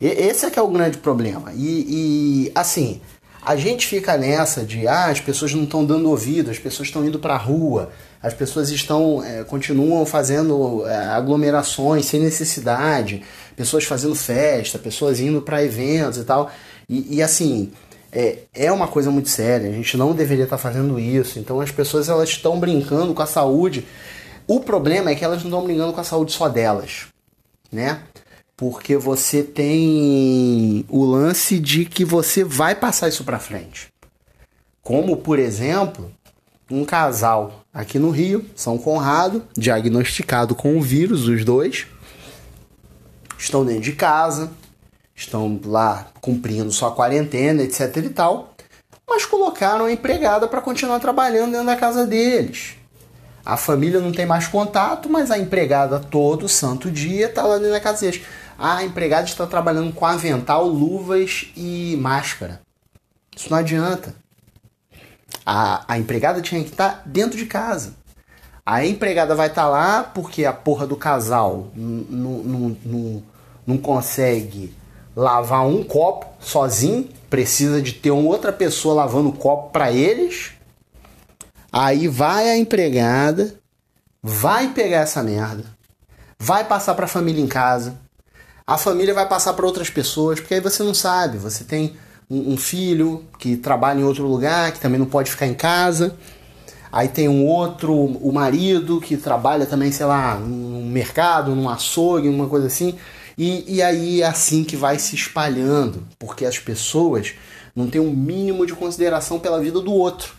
Esse 0.00 0.46
é 0.46 0.50
que 0.50 0.58
é 0.58 0.62
o 0.62 0.68
grande 0.68 0.98
problema. 0.98 1.52
E, 1.54 2.46
e, 2.46 2.52
assim, 2.54 3.00
a 3.44 3.56
gente 3.56 3.86
fica 3.86 4.16
nessa 4.16 4.64
de 4.64 4.86
ah, 4.86 5.06
as 5.06 5.20
pessoas 5.20 5.52
não 5.54 5.64
estão 5.64 5.84
dando 5.84 6.08
ouvido, 6.08 6.50
as 6.50 6.58
pessoas 6.58 6.88
estão 6.88 7.04
indo 7.04 7.18
para 7.18 7.34
a 7.34 7.38
rua, 7.38 7.90
as 8.22 8.32
pessoas 8.32 8.70
estão 8.70 9.24
é, 9.24 9.42
continuam 9.42 10.04
fazendo 10.06 10.86
é, 10.86 11.06
aglomerações 11.06 12.06
sem 12.06 12.20
necessidade, 12.20 13.22
pessoas 13.56 13.84
fazendo 13.84 14.14
festa, 14.14 14.78
pessoas 14.78 15.18
indo 15.18 15.42
para 15.42 15.64
eventos 15.64 16.18
e 16.18 16.24
tal. 16.24 16.50
E, 16.88 17.16
e 17.16 17.22
assim, 17.22 17.72
é, 18.12 18.38
é 18.54 18.70
uma 18.70 18.86
coisa 18.86 19.10
muito 19.10 19.28
séria, 19.28 19.68
a 19.68 19.72
gente 19.72 19.96
não 19.96 20.14
deveria 20.14 20.44
estar 20.44 20.56
tá 20.56 20.62
fazendo 20.62 20.98
isso. 21.00 21.38
Então 21.40 21.60
as 21.60 21.72
pessoas 21.72 22.08
elas 22.08 22.28
estão 22.28 22.60
brincando 22.60 23.12
com 23.14 23.22
a 23.22 23.26
saúde. 23.26 23.86
O 24.46 24.60
problema 24.60 25.10
é 25.10 25.14
que 25.14 25.24
elas 25.24 25.42
não 25.42 25.50
estão 25.50 25.64
brincando 25.64 25.92
com 25.92 26.00
a 26.00 26.04
saúde 26.04 26.32
só 26.32 26.48
delas, 26.48 27.06
né? 27.72 28.00
Porque 28.58 28.96
você 28.96 29.44
tem 29.44 30.84
o 30.88 31.04
lance 31.04 31.60
de 31.60 31.84
que 31.84 32.04
você 32.04 32.42
vai 32.42 32.74
passar 32.74 33.08
isso 33.08 33.22
para 33.22 33.38
frente. 33.38 33.86
Como, 34.82 35.16
por 35.18 35.38
exemplo, 35.38 36.10
um 36.68 36.84
casal 36.84 37.62
aqui 37.72 38.00
no 38.00 38.10
Rio, 38.10 38.44
São 38.56 38.76
Conrado, 38.76 39.44
diagnosticado 39.56 40.56
com 40.56 40.76
o 40.76 40.82
vírus, 40.82 41.28
os 41.28 41.44
dois, 41.44 41.86
estão 43.38 43.64
dentro 43.64 43.82
de 43.82 43.92
casa, 43.92 44.50
estão 45.14 45.60
lá 45.64 46.08
cumprindo 46.20 46.72
sua 46.72 46.90
quarentena, 46.90 47.62
etc 47.62 47.96
e 47.98 48.10
tal, 48.10 48.54
mas 49.08 49.24
colocaram 49.24 49.84
a 49.84 49.92
empregada 49.92 50.48
para 50.48 50.60
continuar 50.60 50.98
trabalhando 50.98 51.52
dentro 51.52 51.66
da 51.66 51.76
casa 51.76 52.04
deles. 52.04 52.74
A 53.44 53.56
família 53.56 54.00
não 54.00 54.10
tem 54.10 54.26
mais 54.26 54.48
contato, 54.48 55.08
mas 55.08 55.30
a 55.30 55.38
empregada 55.38 56.00
todo 56.00 56.48
santo 56.48 56.90
dia 56.90 57.26
está 57.26 57.44
lá 57.44 57.56
dentro 57.56 57.70
da 57.70 57.80
casa 57.80 58.00
deles 58.00 58.20
a 58.58 58.82
empregada 58.82 59.28
está 59.28 59.46
trabalhando 59.46 59.92
com 59.92 60.04
avental, 60.04 60.66
luvas 60.66 61.46
e 61.56 61.96
máscara. 62.00 62.60
Isso 63.34 63.48
não 63.48 63.58
adianta. 63.58 64.16
A, 65.46 65.84
a 65.86 65.96
empregada 65.96 66.42
tinha 66.42 66.62
que 66.64 66.70
estar 66.70 67.02
dentro 67.06 67.38
de 67.38 67.46
casa. 67.46 67.94
A 68.66 68.84
empregada 68.84 69.36
vai 69.36 69.46
estar 69.46 69.68
lá 69.68 70.02
porque 70.02 70.44
a 70.44 70.52
porra 70.52 70.88
do 70.88 70.96
casal 70.96 71.68
não 71.76 73.22
consegue 73.80 74.74
lavar 75.14 75.64
um 75.64 75.84
copo 75.84 76.26
sozinho, 76.40 77.08
precisa 77.30 77.80
de 77.80 77.92
ter 77.92 78.10
outra 78.10 78.52
pessoa 78.52 78.94
lavando 78.94 79.28
o 79.28 79.36
copo 79.36 79.70
para 79.70 79.92
eles. 79.92 80.50
Aí 81.72 82.08
vai 82.08 82.50
a 82.50 82.58
empregada, 82.58 83.54
vai 84.20 84.72
pegar 84.72 84.98
essa 84.98 85.22
merda, 85.22 85.64
vai 86.38 86.64
passar 86.64 86.94
para 86.94 87.04
a 87.04 87.08
família 87.08 87.42
em 87.42 87.46
casa, 87.46 87.96
a 88.68 88.76
família 88.76 89.14
vai 89.14 89.26
passar 89.26 89.54
para 89.54 89.64
outras 89.64 89.88
pessoas, 89.88 90.40
porque 90.40 90.52
aí 90.52 90.60
você 90.60 90.82
não 90.82 90.92
sabe. 90.92 91.38
Você 91.38 91.64
tem 91.64 91.94
um, 92.28 92.52
um, 92.52 92.56
filho 92.58 93.24
que 93.38 93.56
trabalha 93.56 93.98
em 93.98 94.04
outro 94.04 94.26
lugar, 94.26 94.72
que 94.72 94.78
também 94.78 94.98
não 94.98 95.06
pode 95.06 95.30
ficar 95.30 95.46
em 95.46 95.54
casa. 95.54 96.14
Aí 96.92 97.08
tem 97.08 97.30
um 97.30 97.46
outro, 97.46 97.94
o 97.94 98.30
marido, 98.30 99.00
que 99.00 99.16
trabalha 99.16 99.64
também, 99.64 99.90
sei 99.90 100.04
lá, 100.04 100.34
num 100.34 100.86
mercado, 100.86 101.54
num 101.54 101.66
açougue, 101.66 102.28
uma 102.28 102.46
coisa 102.46 102.66
assim. 102.66 102.94
E, 103.38 103.76
e 103.76 103.82
aí 103.82 104.20
é 104.20 104.26
assim 104.26 104.62
que 104.62 104.76
vai 104.76 104.98
se 104.98 105.14
espalhando, 105.14 106.06
porque 106.18 106.44
as 106.44 106.58
pessoas 106.58 107.32
não 107.74 107.88
têm 107.88 108.02
um 108.02 108.10
mínimo 108.10 108.66
de 108.66 108.74
consideração 108.74 109.38
pela 109.38 109.58
vida 109.58 109.80
do 109.80 109.94
outro. 109.94 110.34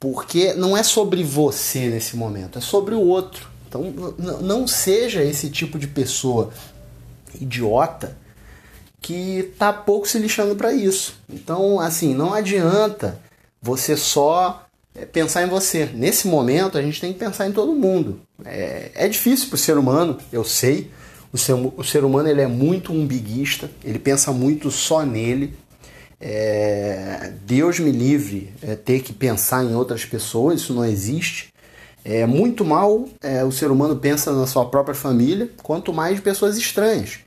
Porque 0.00 0.52
não 0.54 0.76
é 0.76 0.82
sobre 0.82 1.22
você 1.22 1.86
nesse 1.90 2.16
momento, 2.16 2.58
é 2.58 2.60
sobre 2.60 2.96
o 2.96 3.00
outro. 3.00 3.48
Então 3.68 3.94
não 4.40 4.66
seja 4.66 5.22
esse 5.22 5.48
tipo 5.48 5.78
de 5.78 5.86
pessoa 5.86 6.50
idiota 7.40 8.16
que 9.00 9.52
tá 9.58 9.72
pouco 9.72 10.08
se 10.08 10.18
lixando 10.18 10.56
para 10.56 10.72
isso. 10.72 11.14
Então, 11.28 11.78
assim, 11.78 12.14
não 12.14 12.34
adianta 12.34 13.20
você 13.62 13.96
só 13.96 14.66
é, 14.94 15.04
pensar 15.04 15.42
em 15.42 15.48
você. 15.48 15.86
Nesse 15.94 16.26
momento, 16.26 16.76
a 16.76 16.82
gente 16.82 17.00
tem 17.00 17.12
que 17.12 17.18
pensar 17.18 17.46
em 17.46 17.52
todo 17.52 17.72
mundo. 17.72 18.20
É, 18.44 18.90
é 18.94 19.08
difícil 19.08 19.48
para 19.48 19.56
o 19.56 19.58
ser 19.58 19.78
humano, 19.78 20.18
eu 20.32 20.42
sei. 20.42 20.90
O 21.32 21.38
ser, 21.38 21.52
o 21.52 21.84
ser 21.84 22.04
humano 22.04 22.28
ele 22.28 22.40
é 22.40 22.46
muito 22.46 22.92
umbiguista, 22.92 23.70
ele 23.84 23.98
pensa 23.98 24.32
muito 24.32 24.70
só 24.70 25.04
nele. 25.04 25.54
É, 26.18 27.32
Deus 27.44 27.78
me 27.78 27.92
livre 27.92 28.52
é, 28.62 28.74
ter 28.74 29.00
que 29.00 29.12
pensar 29.12 29.62
em 29.64 29.74
outras 29.74 30.04
pessoas, 30.04 30.60
isso 30.62 30.72
não 30.72 30.84
existe. 30.84 31.52
É 32.04 32.24
muito 32.24 32.64
mal 32.64 33.08
é, 33.20 33.44
o 33.44 33.52
ser 33.52 33.70
humano 33.70 33.96
pensa 33.96 34.32
na 34.32 34.46
sua 34.46 34.64
própria 34.66 34.94
família, 34.94 35.50
quanto 35.62 35.92
mais 35.92 36.18
pessoas 36.20 36.56
estranhas. 36.56 37.18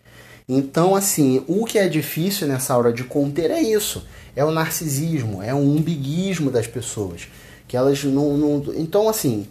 Então, 0.52 0.96
assim, 0.96 1.44
o 1.48 1.64
que 1.64 1.78
é 1.78 1.88
difícil 1.88 2.48
nessa 2.48 2.76
hora 2.76 2.92
de 2.92 3.04
conter 3.04 3.52
é 3.52 3.62
isso. 3.62 4.04
É 4.36 4.44
o 4.44 4.50
narcisismo, 4.50 5.44
é 5.44 5.54
o 5.54 5.58
umbiguismo 5.58 6.50
das 6.50 6.66
pessoas. 6.66 7.28
Que 7.68 7.78
elas 7.78 8.04
não, 8.04 8.36
não. 8.36 8.74
Então, 8.74 9.08
assim, 9.08 9.48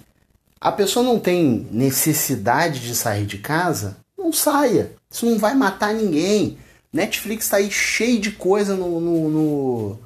a 0.60 0.72
pessoa 0.72 1.04
não 1.04 1.20
tem 1.20 1.68
necessidade 1.70 2.80
de 2.80 2.96
sair 2.96 3.26
de 3.26 3.38
casa, 3.38 3.96
não 4.18 4.32
saia. 4.32 4.90
Isso 5.08 5.24
não 5.24 5.38
vai 5.38 5.54
matar 5.54 5.94
ninguém. 5.94 6.58
Netflix 6.92 7.44
está 7.44 7.58
aí 7.58 7.70
cheio 7.70 8.18
de 8.18 8.32
coisa 8.32 8.74
no, 8.74 8.98
no, 9.00 9.28
no, 9.28 9.98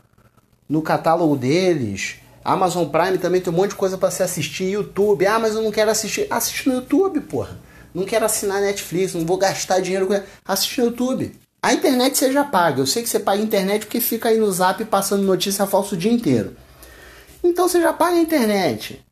no, 0.69 0.83
catálogo 0.83 1.37
deles. 1.37 2.17
Amazon 2.45 2.87
Prime 2.87 3.17
também 3.17 3.41
tem 3.41 3.51
um 3.51 3.57
monte 3.57 3.71
de 3.71 3.77
coisa 3.77 3.97
para 3.97 4.11
se 4.11 4.23
assistir. 4.23 4.73
YouTube. 4.73 5.27
Ah, 5.27 5.39
mas 5.39 5.55
eu 5.55 5.63
não 5.63 5.71
quero 5.71 5.91
assistir. 5.91 6.27
Assiste 6.29 6.69
no 6.69 6.75
YouTube, 6.75 7.21
porra. 7.23 7.59
Não 7.95 8.05
quero 8.05 8.25
assinar 8.25 8.61
Netflix, 8.61 9.15
não 9.15 9.27
vou 9.27 9.37
gastar 9.37 9.81
dinheiro 9.81 10.07
com. 10.07 10.21
Assiste 10.45 10.81
no 10.81 10.87
YouTube. 10.87 11.33
A 11.63 11.73
internet 11.73 12.17
você 12.17 12.33
já 12.33 12.43
paga. 12.43 12.81
Eu 12.81 12.87
sei 12.87 13.03
que 13.03 13.09
você 13.09 13.21
paga 13.21 13.41
a 13.41 13.45
internet 13.45 13.87
porque 13.87 14.01
fica 14.01 14.31
aí 14.31 14.39
no 14.39 14.51
zap 14.51 14.85
passando 14.87 15.23
notícia 15.23 15.67
falsa 15.67 15.95
o 15.95 15.99
dia 15.99 16.11
inteiro. 16.11 16.57
Então 17.45 17.69
você 17.69 17.81
já 17.81 17.93
paga 17.93 18.17
a 18.17 18.21
internet. 18.21 19.05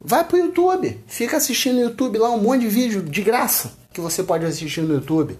Vai 0.00 0.24
pro 0.24 0.38
YouTube. 0.38 0.98
Fica 1.06 1.36
assistindo 1.36 1.76
no 1.76 1.82
YouTube 1.82 2.18
lá 2.18 2.30
um 2.30 2.40
monte 2.40 2.60
de 2.60 2.68
vídeo 2.68 3.02
de 3.02 3.22
graça 3.22 3.72
que 3.92 4.00
você 4.00 4.22
pode 4.22 4.44
assistir 4.46 4.80
no 4.82 4.94
YouTube. 4.94 5.36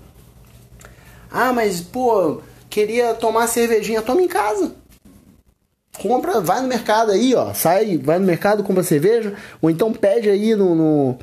Ah, 1.30 1.52
mas 1.52 1.80
pô, 1.80 2.42
queria 2.68 3.14
tomar 3.14 3.46
cervejinha, 3.46 4.02
toma 4.02 4.20
em 4.20 4.28
casa. 4.28 4.74
Compra, 5.98 6.40
vai 6.40 6.60
no 6.60 6.68
mercado 6.68 7.12
aí, 7.12 7.34
ó. 7.34 7.52
Sai, 7.54 7.98
vai 7.98 8.18
no 8.18 8.26
mercado, 8.26 8.62
compra 8.62 8.82
cerveja. 8.82 9.34
Ou 9.60 9.70
então 9.70 9.92
pede 9.92 10.28
aí 10.28 10.54
no, 10.54 10.74
no, 10.74 11.18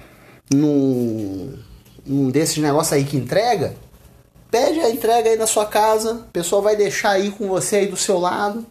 no 0.54 1.58
um 2.08 2.30
desses 2.30 2.58
negócios 2.58 2.94
aí 2.94 3.04
que 3.04 3.18
entrega. 3.18 3.76
Pede 4.52 4.80
a 4.80 4.90
entrega 4.90 5.30
aí 5.30 5.38
na 5.38 5.48
sua 5.48 5.66
casa. 5.66 6.14
O 6.14 6.32
pessoal 6.32 6.62
vai 6.62 6.76
deixar 6.76 7.12
aí 7.12 7.32
com 7.32 7.48
você 7.48 7.78
aí 7.78 7.88
do 7.88 7.98
seu 7.98 8.20
lado. 8.20 8.66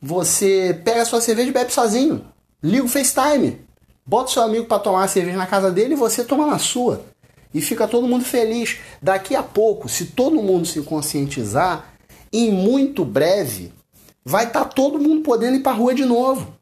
Você 0.00 0.80
pega 0.84 1.02
a 1.02 1.04
sua 1.04 1.20
cerveja 1.20 1.50
e 1.50 1.52
bebe 1.52 1.72
sozinho. 1.72 2.24
Liga 2.62 2.84
o 2.84 2.88
FaceTime. 2.88 3.60
Bota 4.06 4.30
o 4.30 4.32
seu 4.32 4.42
amigo 4.42 4.66
para 4.66 4.78
tomar 4.78 5.04
a 5.04 5.08
cerveja 5.08 5.36
na 5.36 5.46
casa 5.46 5.70
dele 5.70 5.94
e 5.94 5.96
você 5.96 6.24
toma 6.24 6.46
na 6.46 6.58
sua 6.58 7.04
e 7.52 7.60
fica 7.60 7.88
todo 7.88 8.06
mundo 8.06 8.24
feliz. 8.24 8.78
Daqui 9.02 9.34
a 9.34 9.42
pouco, 9.42 9.88
se 9.88 10.06
todo 10.06 10.42
mundo 10.42 10.66
se 10.66 10.80
conscientizar, 10.82 11.92
em 12.32 12.50
muito 12.50 13.04
breve 13.04 13.72
vai 14.24 14.46
estar 14.46 14.64
tá 14.64 14.70
todo 14.70 14.98
mundo 14.98 15.22
podendo 15.22 15.56
ir 15.56 15.60
para 15.60 15.76
rua 15.76 15.94
de 15.94 16.04
novo. 16.04 16.54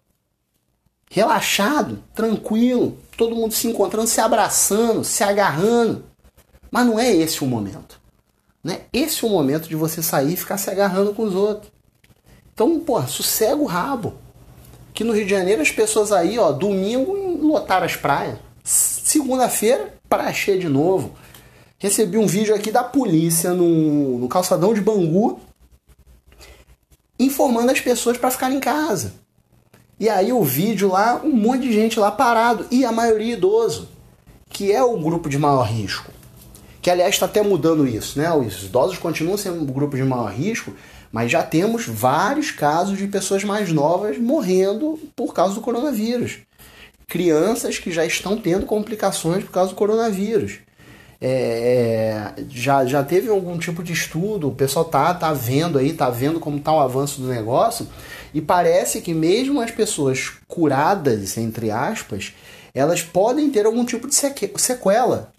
Relaxado, 1.10 2.02
tranquilo, 2.14 2.98
todo 3.18 3.34
mundo 3.34 3.52
se 3.52 3.66
encontrando, 3.66 4.06
se 4.06 4.20
abraçando, 4.20 5.02
se 5.02 5.24
agarrando. 5.24 6.04
Mas 6.70 6.86
não 6.86 6.98
é 6.98 7.12
esse 7.12 7.42
o 7.42 7.46
momento. 7.46 8.00
Né? 8.62 8.82
Esse 8.92 9.24
é 9.24 9.28
o 9.28 9.30
momento 9.30 9.68
de 9.68 9.74
você 9.74 10.00
sair 10.00 10.34
e 10.34 10.36
ficar 10.36 10.56
se 10.56 10.70
agarrando 10.70 11.12
com 11.12 11.24
os 11.24 11.34
outros. 11.34 11.72
Então, 12.54 12.78
pô, 12.78 13.02
sossega 13.02 13.56
o 13.56 13.66
rabo. 13.66 14.14
Que 14.94 15.02
no 15.02 15.12
Rio 15.12 15.24
de 15.24 15.30
Janeiro 15.30 15.60
as 15.60 15.70
pessoas 15.70 16.12
aí, 16.12 16.38
ó, 16.38 16.52
domingo 16.52 17.12
lotaram 17.44 17.86
as 17.86 17.96
praias. 17.96 18.38
Segunda-feira, 18.62 19.94
praia 20.08 20.32
cheia 20.32 20.58
de 20.58 20.68
novo. 20.68 21.12
Recebi 21.78 22.18
um 22.18 22.26
vídeo 22.26 22.54
aqui 22.54 22.70
da 22.70 22.84
polícia 22.84 23.52
no, 23.52 24.18
no 24.18 24.28
calçadão 24.28 24.72
de 24.72 24.80
Bangu 24.80 25.40
informando 27.18 27.72
as 27.72 27.80
pessoas 27.80 28.16
para 28.16 28.30
ficar 28.30 28.52
em 28.52 28.60
casa. 28.60 29.12
E 29.98 30.08
aí 30.08 30.32
o 30.32 30.42
vídeo 30.42 30.90
lá, 30.90 31.20
um 31.24 31.34
monte 31.34 31.62
de 31.62 31.72
gente 31.72 31.98
lá 31.98 32.10
parado, 32.10 32.66
e 32.70 32.84
a 32.84 32.92
maioria 32.92 33.34
idoso, 33.34 33.88
que 34.48 34.70
é 34.72 34.82
o 34.82 34.98
grupo 34.98 35.28
de 35.28 35.38
maior 35.38 35.64
risco. 35.64 36.10
Que 36.80 36.90
aliás 36.90 37.14
está 37.14 37.26
até 37.26 37.42
mudando 37.42 37.86
isso, 37.86 38.18
né? 38.18 38.32
Os 38.32 38.62
idosos 38.64 38.98
continuam 38.98 39.36
sendo 39.36 39.62
o 39.62 39.72
grupo 39.72 39.96
de 39.96 40.04
maior 40.04 40.32
risco, 40.32 40.72
mas 41.10 41.30
já 41.30 41.42
temos 41.42 41.86
vários 41.86 42.50
casos 42.50 42.96
de 42.96 43.06
pessoas 43.08 43.42
mais 43.42 43.72
novas 43.72 44.18
morrendo 44.18 44.98
por 45.16 45.34
causa 45.34 45.54
do 45.54 45.60
coronavírus 45.60 46.38
crianças 47.08 47.78
que 47.78 47.90
já 47.90 48.04
estão 48.04 48.36
tendo 48.36 48.66
complicações 48.66 49.42
por 49.42 49.50
causa 49.50 49.70
do 49.70 49.76
coronavírus. 49.76 50.58
É, 51.20 52.32
já, 52.48 52.84
já 52.84 53.02
teve 53.02 53.28
algum 53.28 53.58
tipo 53.58 53.82
de 53.82 53.92
estudo, 53.92 54.48
o 54.48 54.54
pessoal 54.54 54.84
tá, 54.84 55.12
tá 55.14 55.32
vendo 55.32 55.78
aí, 55.78 55.92
tá 55.92 56.08
vendo 56.10 56.38
como 56.38 56.58
está 56.58 56.72
o 56.72 56.78
avanço 56.78 57.20
do 57.20 57.26
negócio, 57.26 57.88
e 58.32 58.40
parece 58.40 59.00
que 59.00 59.14
mesmo 59.14 59.60
as 59.60 59.70
pessoas 59.70 60.32
curadas, 60.46 61.36
entre 61.36 61.70
aspas, 61.70 62.34
elas 62.74 63.02
podem 63.02 63.50
ter 63.50 63.66
algum 63.66 63.84
tipo 63.84 64.06
de 64.06 64.14
sequela 64.14 65.32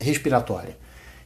respiratória. 0.00 0.76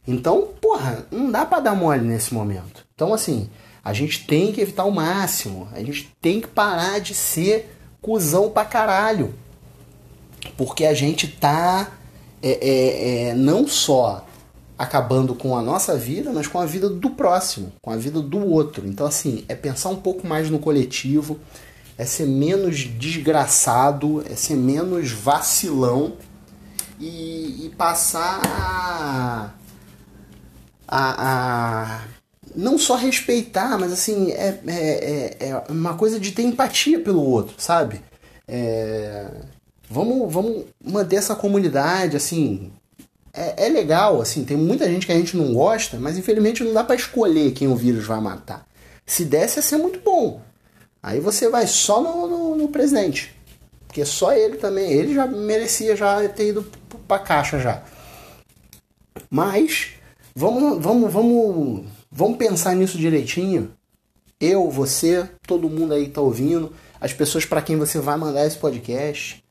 Então, 0.07 0.49
porra, 0.59 1.05
não 1.11 1.29
dá 1.29 1.45
para 1.45 1.59
dar 1.59 1.75
mole 1.75 2.01
nesse 2.01 2.33
momento. 2.33 2.85
Então, 2.95 3.13
assim, 3.13 3.49
a 3.83 3.93
gente 3.93 4.25
tem 4.25 4.51
que 4.51 4.61
evitar 4.61 4.85
o 4.85 4.91
máximo, 4.91 5.67
a 5.73 5.79
gente 5.79 6.11
tem 6.21 6.41
que 6.41 6.47
parar 6.47 6.99
de 6.99 7.13
ser 7.13 7.69
cuzão 8.01 8.49
pra 8.49 8.65
caralho 8.65 9.33
porque 10.57 10.85
a 10.85 10.93
gente 10.93 11.27
tá 11.27 11.91
é, 12.41 12.49
é, 12.49 13.29
é, 13.29 13.33
não 13.35 13.67
só 13.67 14.25
acabando 14.81 15.35
com 15.35 15.55
a 15.55 15.61
nossa 15.61 15.95
vida, 15.95 16.31
mas 16.33 16.47
com 16.47 16.59
a 16.59 16.65
vida 16.65 16.89
do 16.89 17.11
próximo, 17.11 17.71
com 17.81 17.91
a 17.91 17.97
vida 17.97 18.19
do 18.19 18.39
outro. 18.39 18.87
Então, 18.87 19.05
assim, 19.05 19.45
é 19.47 19.53
pensar 19.53 19.89
um 19.89 19.97
pouco 19.97 20.25
mais 20.25 20.49
no 20.49 20.57
coletivo, 20.57 21.39
é 21.97 22.03
ser 22.03 22.25
menos 22.25 22.77
desgraçado, 22.77 24.23
é 24.27 24.35
ser 24.35 24.55
menos 24.55 25.11
vacilão 25.11 26.13
e, 26.99 27.65
e 27.65 27.69
passar 27.77 28.41
a, 28.43 29.51
a, 30.87 31.27
a, 31.27 32.01
não 32.55 32.79
só 32.79 32.95
respeitar, 32.95 33.77
mas 33.77 33.93
assim, 33.93 34.31
é, 34.31 34.59
é, 34.65 35.37
é, 35.39 35.49
é 35.49 35.63
uma 35.69 35.93
coisa 35.93 36.19
de 36.19 36.31
ter 36.31 36.41
empatia 36.41 36.99
pelo 36.99 37.21
outro, 37.21 37.53
sabe? 37.59 38.01
É, 38.47 39.27
Vamos, 39.91 40.33
vamos 40.33 40.63
manter 40.81 41.17
essa 41.17 41.35
comunidade, 41.35 42.15
assim. 42.15 42.71
É, 43.33 43.67
é 43.67 43.69
legal, 43.69 44.21
assim, 44.21 44.43
tem 44.43 44.57
muita 44.57 44.85
gente 44.89 45.05
que 45.05 45.11
a 45.11 45.15
gente 45.15 45.37
não 45.37 45.53
gosta, 45.53 45.97
mas 45.97 46.17
infelizmente 46.17 46.63
não 46.63 46.73
dá 46.73 46.83
para 46.83 46.95
escolher 46.95 47.51
quem 47.51 47.67
o 47.67 47.75
vírus 47.75 48.05
vai 48.05 48.19
matar. 48.19 48.65
Se 49.05 49.25
desse, 49.25 49.59
ia 49.59 49.61
ser 49.61 49.77
muito 49.77 49.99
bom. 49.99 50.41
Aí 51.01 51.19
você 51.19 51.49
vai 51.49 51.65
só 51.65 52.01
no, 52.01 52.27
no, 52.27 52.55
no 52.55 52.67
presidente. 52.67 53.35
Porque 53.87 54.05
só 54.05 54.33
ele 54.33 54.57
também, 54.57 54.91
ele 54.91 55.13
já 55.13 55.25
merecia 55.27 55.95
já 55.95 56.27
ter 56.29 56.49
ido 56.49 56.65
pra 57.07 57.19
caixa 57.19 57.59
já. 57.59 57.83
Mas 59.29 59.89
vamos, 60.35 60.81
vamos, 60.81 61.11
vamos, 61.11 61.85
vamos 62.11 62.37
pensar 62.37 62.75
nisso 62.75 62.97
direitinho. 62.97 63.73
Eu, 64.39 64.69
você, 64.69 65.29
todo 65.45 65.69
mundo 65.69 65.93
aí 65.93 66.05
que 66.05 66.11
tá 66.11 66.21
ouvindo, 66.21 66.73
as 66.99 67.13
pessoas 67.13 67.45
para 67.45 67.61
quem 67.61 67.77
você 67.77 67.99
vai 67.99 68.17
mandar 68.17 68.45
esse 68.45 68.57
podcast 68.57 69.43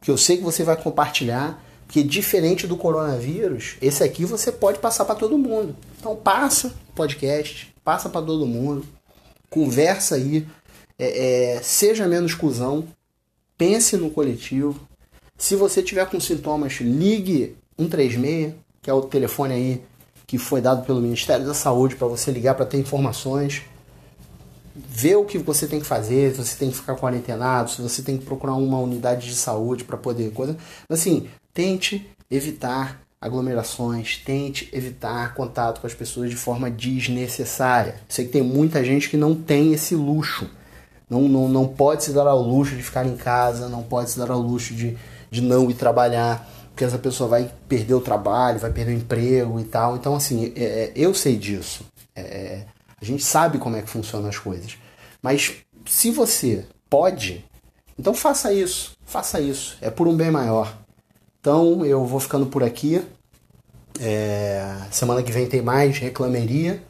que 0.00 0.10
eu 0.10 0.18
sei 0.18 0.36
que 0.36 0.42
você 0.42 0.64
vai 0.64 0.76
compartilhar, 0.76 1.62
que 1.92 2.02
diferente 2.02 2.66
do 2.66 2.74
coronavírus, 2.74 3.76
esse 3.82 4.02
aqui 4.02 4.24
você 4.24 4.50
pode 4.50 4.78
passar 4.78 5.04
para 5.04 5.14
todo 5.14 5.36
mundo. 5.36 5.76
Então 6.00 6.16
passa 6.16 6.72
podcast, 6.94 7.72
passa 7.84 8.08
para 8.08 8.24
todo 8.24 8.46
mundo, 8.46 8.82
conversa 9.50 10.14
aí, 10.14 10.48
é, 10.98 11.56
é, 11.56 11.62
seja 11.62 12.08
menos 12.08 12.34
cuzão, 12.34 12.88
pense 13.58 13.94
no 13.98 14.08
coletivo. 14.08 14.88
Se 15.36 15.54
você 15.54 15.82
tiver 15.82 16.06
com 16.06 16.18
sintomas, 16.18 16.80
ligue 16.80 17.58
136, 17.78 18.54
que 18.80 18.88
é 18.88 18.94
o 18.94 19.02
telefone 19.02 19.52
aí 19.52 19.82
que 20.26 20.38
foi 20.38 20.62
dado 20.62 20.86
pelo 20.86 20.98
Ministério 20.98 21.44
da 21.44 21.52
Saúde 21.52 21.96
para 21.96 22.06
você 22.06 22.30
ligar 22.30 22.54
para 22.54 22.64
ter 22.64 22.78
informações 22.78 23.62
ver 24.74 25.16
o 25.16 25.24
que 25.24 25.38
você 25.38 25.66
tem 25.66 25.80
que 25.80 25.86
fazer, 25.86 26.32
se 26.32 26.38
você 26.38 26.56
tem 26.56 26.70
que 26.70 26.76
ficar 26.76 26.96
quarentenado, 26.96 27.70
se 27.70 27.82
você 27.82 28.02
tem 28.02 28.16
que 28.16 28.24
procurar 28.24 28.54
uma 28.54 28.78
unidade 28.78 29.26
de 29.26 29.34
saúde 29.34 29.84
para 29.84 29.96
poder 29.96 30.32
coisa. 30.32 30.56
Assim, 30.88 31.28
tente 31.52 32.08
evitar 32.30 33.02
aglomerações, 33.20 34.16
tente 34.18 34.68
evitar 34.72 35.34
contato 35.34 35.80
com 35.80 35.86
as 35.86 35.94
pessoas 35.94 36.28
de 36.28 36.36
forma 36.36 36.68
desnecessária. 36.68 37.94
Sei 38.08 38.24
que 38.24 38.32
tem 38.32 38.42
muita 38.42 38.84
gente 38.84 39.08
que 39.08 39.16
não 39.16 39.34
tem 39.34 39.72
esse 39.72 39.94
luxo. 39.94 40.50
Não, 41.08 41.28
não, 41.28 41.48
não 41.48 41.68
pode 41.68 42.02
se 42.02 42.12
dar 42.12 42.26
ao 42.26 42.42
luxo 42.42 42.74
de 42.74 42.82
ficar 42.82 43.06
em 43.06 43.16
casa, 43.16 43.68
não 43.68 43.82
pode 43.82 44.10
se 44.10 44.18
dar 44.18 44.30
ao 44.30 44.40
luxo 44.40 44.74
de, 44.74 44.96
de 45.30 45.40
não 45.40 45.70
ir 45.70 45.74
trabalhar, 45.74 46.48
porque 46.70 46.84
essa 46.84 46.98
pessoa 46.98 47.28
vai 47.28 47.52
perder 47.68 47.94
o 47.94 48.00
trabalho, 48.00 48.58
vai 48.58 48.72
perder 48.72 48.92
o 48.92 48.96
emprego 48.96 49.60
e 49.60 49.64
tal. 49.64 49.94
Então, 49.94 50.16
assim, 50.16 50.52
é, 50.56 50.64
é 50.64 50.92
eu 50.96 51.14
sei 51.14 51.36
disso. 51.36 51.84
É, 52.16 52.64
a 53.00 53.04
gente 53.04 53.22
sabe 53.22 53.58
como 53.58 53.76
é 53.76 53.82
que 53.82 53.90
funcionam 53.90 54.28
as 54.28 54.38
coisas. 54.38 54.76
Mas 55.22 55.54
se 55.86 56.10
você 56.10 56.64
pode, 56.90 57.44
então 57.98 58.14
faça 58.14 58.52
isso. 58.52 58.96
Faça 59.04 59.40
isso. 59.40 59.76
É 59.80 59.90
por 59.90 60.08
um 60.08 60.16
bem 60.16 60.30
maior. 60.30 60.81
Então 61.42 61.84
eu 61.84 62.06
vou 62.06 62.20
ficando 62.20 62.46
por 62.46 62.62
aqui. 62.62 63.02
É... 64.00 64.76
Semana 64.92 65.24
que 65.24 65.32
vem 65.32 65.48
tem 65.48 65.60
mais 65.60 65.98
reclameria. 65.98 66.80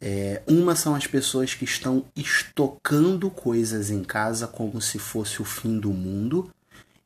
É, 0.00 0.42
uma 0.48 0.74
são 0.74 0.92
as 0.94 1.06
pessoas 1.06 1.54
que 1.54 1.64
estão 1.64 2.04
estocando 2.16 3.30
coisas 3.30 3.90
em 3.90 4.02
casa 4.02 4.48
como 4.48 4.80
se 4.80 4.98
fosse 4.98 5.40
o 5.40 5.44
fim 5.44 5.78
do 5.78 5.90
mundo, 5.90 6.50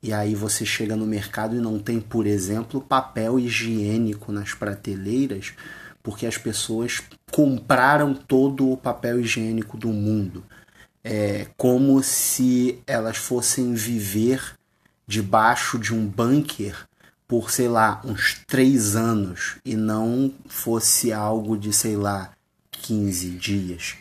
e 0.02 0.12
aí 0.12 0.34
você 0.34 0.64
chega 0.64 0.94
no 0.94 1.06
mercado 1.06 1.56
e 1.56 1.60
não 1.60 1.78
tem, 1.78 2.00
por 2.00 2.26
exemplo, 2.26 2.80
papel 2.80 3.38
higiênico 3.38 4.30
nas 4.30 4.54
prateleiras, 4.54 5.52
porque 6.02 6.24
as 6.24 6.38
pessoas 6.38 7.02
compraram 7.32 8.14
todo 8.14 8.70
o 8.70 8.76
papel 8.76 9.20
higiênico 9.20 9.76
do 9.76 9.88
mundo. 9.88 10.44
É 11.02 11.46
como 11.56 12.02
se 12.02 12.80
elas 12.86 13.16
fossem 13.16 13.74
viver 13.74 14.54
debaixo 15.06 15.78
de 15.78 15.94
um 15.94 16.06
bunker 16.06 16.76
por, 17.26 17.50
sei 17.50 17.68
lá, 17.68 18.00
uns 18.04 18.40
três 18.46 18.94
anos 18.94 19.56
e 19.64 19.76
não 19.76 20.32
fosse 20.46 21.12
algo 21.12 21.58
de, 21.58 21.72
sei 21.72 21.96
lá, 21.96 22.32
15 22.70 23.30
dias. 23.30 23.96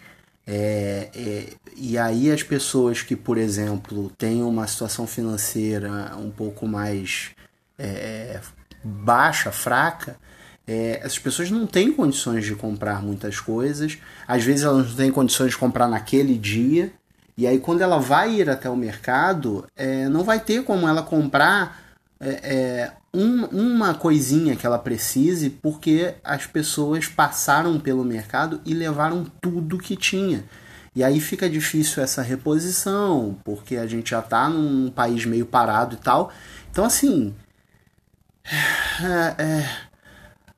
É, 0.48 1.10
é, 1.14 1.54
e 1.76 1.98
aí 1.98 2.32
as 2.32 2.42
pessoas 2.42 3.02
que, 3.02 3.18
por 3.18 3.38
exemplo, 3.38 4.10
têm 4.18 4.42
uma 4.42 4.66
situação 4.66 5.06
financeira 5.06 6.16
um 6.18 6.32
pouco 6.32 6.66
mais 6.66 7.32
é, 7.78 8.40
baixa, 8.82 9.52
fraca, 9.52 10.16
é, 10.66 11.00
essas 11.02 11.20
pessoas 11.20 11.52
não 11.52 11.68
têm 11.68 11.92
condições 11.92 12.46
de 12.46 12.56
comprar 12.56 13.02
muitas 13.02 13.40
coisas. 13.40 13.98
Às 14.28 14.44
vezes 14.44 14.64
elas 14.64 14.90
não 14.90 14.96
têm 14.96 15.12
condições 15.12 15.52
de 15.52 15.58
comprar 15.58 15.88
naquele 15.88 16.38
dia. 16.38 16.92
E 17.38 17.46
aí 17.46 17.60
quando 17.60 17.82
ela 17.82 18.00
vai 18.00 18.36
ir 18.36 18.50
até 18.50 18.70
o 18.70 18.76
mercado, 18.76 19.66
é, 19.76 20.08
não 20.08 20.24
vai 20.24 20.40
ter 20.40 20.64
como 20.64 20.88
ela 20.88 21.04
comprar 21.04 21.84
é, 22.20 22.92
um, 23.18 23.46
uma 23.46 23.96
coisinha 23.96 24.56
que 24.56 24.66
ela 24.66 24.78
precise, 24.78 25.50
porque 25.50 26.14
as 26.24 26.46
pessoas 26.46 27.08
passaram 27.08 27.80
pelo 27.80 28.04
mercado 28.04 28.62
e 28.64 28.74
levaram 28.74 29.26
tudo 29.42 29.80
que 29.80 29.96
tinha. 29.96 30.44
E 30.96 31.04
aí 31.04 31.20
fica 31.20 31.50
difícil 31.50 32.04
essa 32.04 32.22
reposição, 32.22 33.38
porque 33.44 33.78
a 33.78 33.88
gente 33.88 34.12
já 34.12 34.20
está 34.20 34.48
num 34.48 34.92
país 34.92 35.26
meio 35.26 35.46
parado 35.46 35.96
e 35.96 36.00
tal. 36.00 36.32
Então, 36.72 36.86
assim. 36.86 37.34
É, 39.00 39.44
é, 39.44 39.70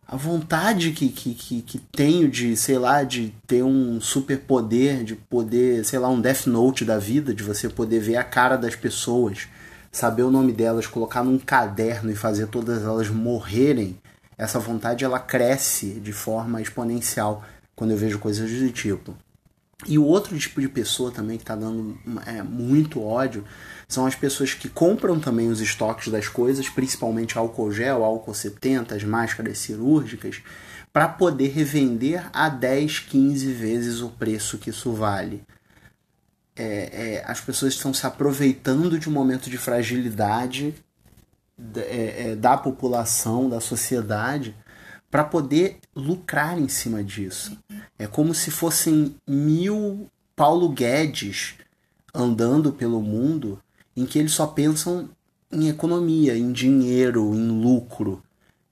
a 0.07 0.15
vontade 0.15 0.91
que, 0.91 1.09
que, 1.09 1.33
que, 1.33 1.61
que, 1.61 1.77
tenho 1.77 2.29
de, 2.29 2.55
sei 2.55 2.77
lá, 2.77 3.03
de 3.03 3.33
ter 3.45 3.63
um 3.63 3.99
superpoder, 3.99 5.03
de 5.03 5.15
poder, 5.15 5.83
sei 5.85 5.99
lá, 5.99 6.09
um 6.09 6.21
Death 6.21 6.45
Note 6.47 6.85
da 6.85 6.97
vida, 6.97 7.33
de 7.33 7.43
você 7.43 7.67
poder 7.67 7.99
ver 7.99 8.17
a 8.17 8.23
cara 8.23 8.57
das 8.57 8.75
pessoas 8.75 9.47
saber 9.91 10.23
o 10.23 10.31
nome 10.31 10.51
delas, 10.51 10.87
colocar 10.87 11.23
num 11.23 11.39
caderno 11.39 12.11
e 12.11 12.15
fazer 12.15 12.47
todas 12.47 12.83
elas 12.83 13.09
morrerem, 13.09 13.97
essa 14.37 14.59
vontade 14.59 15.03
ela 15.03 15.19
cresce 15.19 15.99
de 15.99 16.13
forma 16.13 16.61
exponencial 16.61 17.43
quando 17.75 17.91
eu 17.91 17.97
vejo 17.97 18.19
coisas 18.19 18.49
do 18.51 18.71
tipo. 18.71 19.15
E 19.87 19.97
o 19.97 20.03
outro 20.03 20.37
tipo 20.37 20.59
de 20.59 20.67
pessoa 20.67 21.09
também 21.09 21.37
que 21.37 21.43
está 21.43 21.55
dando 21.55 21.97
é, 22.25 22.43
muito 22.43 23.01
ódio 23.01 23.45
são 23.87 24.05
as 24.05 24.13
pessoas 24.13 24.53
que 24.53 24.67
compram 24.67 25.19
também 25.19 25.49
os 25.49 25.61
estoques 25.61 26.09
das 26.09 26.27
coisas, 26.27 26.67
principalmente 26.67 27.37
álcool 27.37 27.71
gel, 27.71 28.03
álcool 28.03 28.33
70, 28.33 28.95
as 28.95 29.03
máscaras 29.03 29.57
cirúrgicas, 29.57 30.41
para 30.91 31.07
poder 31.07 31.49
revender 31.49 32.29
a 32.33 32.49
10, 32.49 32.99
15 32.99 33.51
vezes 33.53 34.01
o 34.01 34.09
preço 34.09 34.57
que 34.57 34.69
isso 34.69 34.91
vale 34.91 35.43
é, 36.59 36.89
é, 36.91 37.23
as 37.25 37.39
pessoas 37.39 37.73
estão 37.73 37.93
se 37.93 38.05
aproveitando 38.05 38.99
de 38.99 39.07
um 39.07 39.13
momento 39.13 39.49
de 39.49 39.57
fragilidade 39.57 40.75
é, 41.77 42.31
é, 42.31 42.35
da 42.35 42.57
população, 42.57 43.49
da 43.49 43.61
sociedade, 43.61 44.53
para 45.09 45.23
poder 45.23 45.79
lucrar 45.95 46.59
em 46.59 46.67
cima 46.67 47.01
disso. 47.01 47.57
É 47.97 48.05
como 48.05 48.33
se 48.33 48.51
fossem 48.51 49.15
mil 49.25 50.09
Paulo 50.35 50.67
Guedes 50.67 51.55
andando 52.13 52.73
pelo 52.73 53.01
mundo 53.01 53.61
em 53.95 54.05
que 54.05 54.19
eles 54.19 54.33
só 54.33 54.45
pensam 54.45 55.09
em 55.49 55.69
economia, 55.69 56.37
em 56.37 56.51
dinheiro, 56.51 57.33
em 57.33 57.61
lucro. 57.61 58.21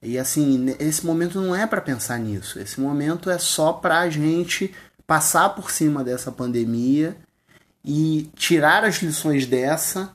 E 0.01 0.17
assim, 0.17 0.75
esse 0.77 1.05
momento 1.05 1.39
não 1.39 1.55
é 1.55 1.65
para 1.65 1.81
pensar 1.81 2.19
nisso. 2.19 2.59
Esse 2.59 2.81
momento 2.81 3.29
é 3.29 3.39
só 3.39 3.71
para 3.71 4.01
a 4.01 4.09
gente 4.09 4.73
passar 5.07 5.49
por 5.55 5.71
cima 5.71 6.03
dessa 6.03 6.31
pandemia 6.31 7.15
e 7.89 8.29
tirar 8.35 8.83
as 8.83 8.95
lições 8.97 9.45
dessa 9.45 10.11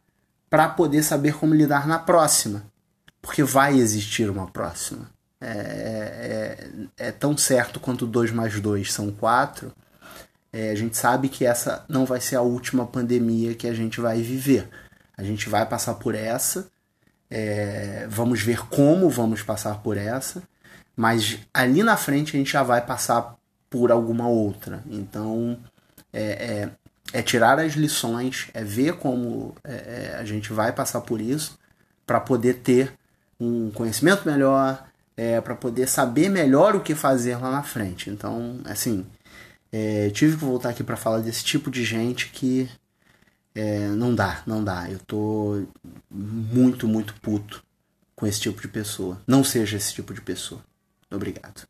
para 0.51 0.69
poder 0.69 1.03
saber 1.03 1.35
como 1.35 1.55
lidar 1.55 1.87
na 1.89 1.99
próxima. 1.99 2.63
Porque 3.23 3.43
vai 3.43 3.79
existir 3.79 4.29
uma 4.29 4.47
próxima. 4.47 5.09
É, 5.41 6.59
é, 6.99 7.07
é 7.09 7.11
tão 7.13 7.35
certo 7.35 7.81
quanto 7.81 8.07
2 8.07 8.31
mais 8.31 8.61
2 8.61 8.93
são 8.93 9.11
4. 9.11 9.73
É, 10.53 10.71
a 10.71 10.75
gente 10.75 10.99
sabe 10.99 11.31
que 11.31 11.47
essa 11.47 11.83
não 11.89 12.05
vai 12.05 12.21
ser 12.21 12.37
a 12.37 12.43
última 12.43 12.85
pandemia 12.85 13.55
que 13.55 13.67
a 13.67 13.73
gente 13.73 14.03
vai 14.03 14.21
viver. 14.21 14.69
A 15.17 15.23
gente 15.23 15.49
vai 15.49 15.65
passar 15.65 15.95
por 15.95 16.15
essa. 16.15 16.69
É, 17.31 18.07
vamos 18.11 18.43
ver 18.43 18.67
como 18.69 19.09
vamos 19.09 19.43
passar 19.43 19.79
por 19.79 19.97
essa. 19.97 20.43
Mas 20.95 21.39
ali 21.55 21.83
na 21.83 21.97
frente 21.97 22.37
a 22.37 22.39
gente 22.39 22.53
já 22.53 22.63
vai 22.63 22.85
passar 22.85 23.35
por 23.71 23.91
alguma 23.91 24.29
outra. 24.29 24.85
Então, 24.91 25.59
é, 26.13 26.69
é, 27.13 27.23
tirar 27.23 27.59
as 27.59 27.75
lições, 27.75 28.49
é 28.55 28.63
ver 28.63 28.95
como 28.95 29.55
é, 29.65 30.13
é 30.15 30.17
a 30.19 30.25
gente 30.25 30.53
vai 30.53 30.73
passar 30.73 31.01
por 31.01 31.21
isso 31.21 31.59
para 32.07 32.21
poder 32.21 32.55
ter 32.61 32.93
um 33.39 33.71
conhecimento 33.71 34.27
melhor, 34.29 34.87
é, 35.17 35.41
para 35.41 35.55
poder 35.55 35.89
saber 35.89 36.29
melhor 36.29 36.77
o 36.77 36.81
que 36.81 36.95
fazer 36.95 37.37
lá 37.37 37.51
na 37.51 37.63
frente. 37.63 38.11
Então, 38.11 38.61
assim, 38.65 39.07
é, 39.71 40.11
tive 40.11 40.37
que 40.37 40.45
voltar 40.45 40.71
aqui 40.71 40.85
para 40.85 40.97
falar 40.97 41.21
desse 41.21 41.45
tipo 41.45 41.71
de 41.71 41.85
gente 41.85 42.29
que 42.31 42.69
é, 43.55 43.89
não 43.89 44.15
dá, 44.15 44.43
não 44.47 44.63
dá. 44.63 44.91
Eu 44.91 44.99
tô 45.01 45.65
muito, 46.11 46.87
muito 46.87 47.15
puto 47.21 47.63
com 48.15 48.27
esse 48.27 48.41
tipo 48.41 48.61
de 48.61 48.69
pessoa. 48.69 49.21
Não 49.27 49.43
seja 49.43 49.77
esse 49.77 49.93
tipo 49.95 50.15
de 50.15 50.21
pessoa. 50.21 50.63
Obrigado. 51.11 51.67